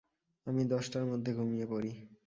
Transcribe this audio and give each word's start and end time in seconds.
আমি 0.47 0.61
দশটার 0.65 1.05
মধ্যে 1.05 1.31
ঘুমিয়ে 1.33 1.65
পড়ি। 1.65 1.91